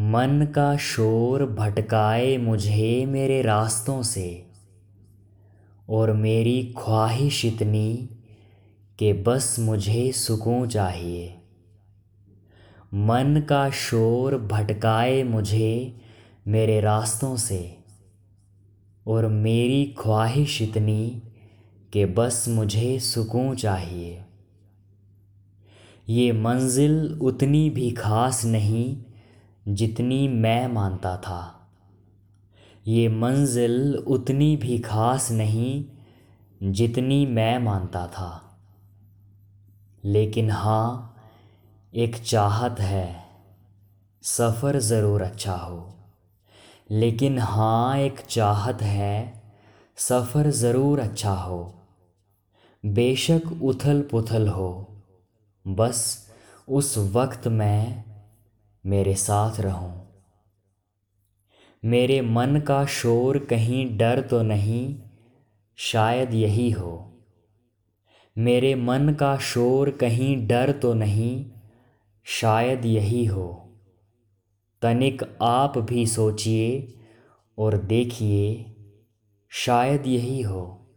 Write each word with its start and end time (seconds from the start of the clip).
मन 0.00 0.52
का 0.54 0.76
शोर 0.76 1.46
भटकाए 1.46 2.36
मुझे 2.36 3.06
मेरे 3.06 3.42
रास्तों 3.42 4.02
से, 4.02 4.46
और 5.88 6.12
मेरी 6.12 6.74
ख्वाहिश 6.78 7.44
इतनी 7.44 8.08
कि 8.98 9.12
बस 9.12 9.56
मुझे 9.58 10.12
सुकून 10.12 10.68
चाहिए। 10.68 11.34
मन 12.94 13.46
का 13.48 13.70
शोर 13.70 14.38
भटकाए 14.38 15.22
मुझे 15.22 16.00
मेरे 16.48 16.80
रास्तों 16.80 17.36
से, 17.36 17.76
और 19.06 19.26
मेरी 19.26 19.94
ख्वाहिश 19.98 20.62
इतनी 20.62 21.22
कि 21.92 22.04
बस 22.04 22.44
मुझे 22.48 22.98
सुकून 22.98 23.56
चाहिए। 23.56 24.24
ये 26.08 26.32
मंजिल 26.32 27.18
उतनी 27.22 27.70
भी 27.70 27.90
खास 27.90 28.44
नहीं 28.44 28.96
जितनी 29.70 30.28
मैं 30.28 30.66
मानता 30.68 31.16
था। 31.16 31.68
ये 32.86 33.08
मंजिल 33.08 33.96
उतनी 33.96 34.56
भी 34.56 34.78
खास 34.78 35.30
नहीं 35.30 35.84
जितनी 36.62 37.26
मैं 37.26 37.58
मानता 37.58 38.06
था। 38.06 38.56
लेकिन 40.04 40.50
हाँ 40.50 41.16
एक 41.94 42.16
चाहत 42.16 42.80
है, 42.80 43.24
सफ़र 44.22 44.78
ज़रूर 44.78 45.22
अच्छा 45.22 45.54
हो। 45.54 45.94
लेकिन 46.90 47.38
हाँ 47.38 47.98
एक 47.98 48.20
चाहत 48.20 48.82
है, 48.82 49.42
सफ़र 49.96 50.50
ज़रूर 50.50 51.00
अच्छा 51.00 51.34
हो। 51.34 51.74
बेशक 52.84 53.58
उथल 53.62 54.02
पुथल 54.02 54.48
हो, 54.48 54.86
बस 55.66 56.26
उस 56.68 56.98
वक्त 56.98 57.48
मैं 57.48 58.09
मेरे 58.86 59.14
साथ 59.14 59.60
रहो। 59.60 60.06
मेरे 61.84 62.20
मन 62.20 62.60
का 62.60 62.86
शोर 62.86 63.38
कहीं 63.38 63.98
डर 63.98 64.20
तो 64.20 64.42
नहीं, 64.42 64.98
शायद 65.76 66.34
यही 66.34 66.70
हो। 66.70 67.22
मेरे 68.38 68.74
मन 68.74 69.14
का 69.14 69.36
शोर 69.36 69.90
कहीं 69.90 70.46
डर 70.46 70.72
तो 70.72 70.94
नहीं, 70.94 71.50
शायद 72.24 72.84
यही 72.84 73.24
हो। 73.24 73.72
तनिक 74.82 75.22
आप 75.42 75.78
भी 75.78 76.06
सोचिए 76.06 76.94
और 77.58 77.78
देखिए, 77.78 78.76
शायद 79.48 80.06
यही 80.06 80.42
हो। 80.42 80.92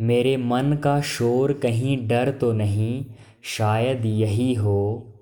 मेरे 0.00 0.36
मन 0.36 0.76
का 0.84 1.00
शोर 1.00 1.52
कहीं 1.52 2.08
डर 2.08 2.30
तो 2.30 2.52
नहीं, 2.52 3.06
शायद 3.42 4.06
यही 4.06 4.54
हो। 4.54 5.12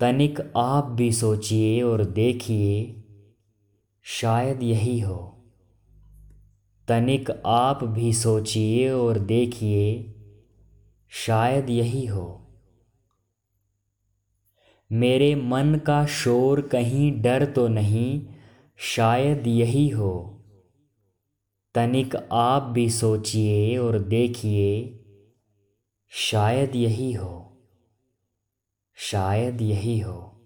तनिक 0.00 0.52
आप 0.56 0.84
भी 0.84 1.12
सोचिए 1.12 1.82
और 1.82 2.04
देखिए, 2.04 3.02
शायद 4.02 4.62
यही 4.62 5.00
हो। 5.00 5.44
तनिक 6.88 7.30
आप 7.46 7.84
भी 7.84 8.12
सोचिए 8.12 8.90
और 8.90 9.18
देखिए, 9.18 10.14
शायद 11.08 11.70
यही 11.70 12.06
हो। 12.06 12.50
मेरे 14.92 15.34
मन 15.34 15.80
का 15.86 16.06
शोर 16.06 16.60
कहीं 16.60 17.22
डर 17.22 17.46
तो 17.46 17.68
नहीं, 17.68 18.26
शायद 18.76 19.46
यही 19.46 19.88
हो। 19.88 20.44
तनिक 21.74 22.16
आप 22.32 22.62
भी 22.62 22.90
सोचिए 22.90 23.76
और 23.78 23.98
देखिए, 23.98 25.00
शायद 26.08 26.76
यही 26.76 27.12
हो। 27.12 27.49
शायद 29.02 29.62
यही 29.62 30.00
हो। 30.00 30.39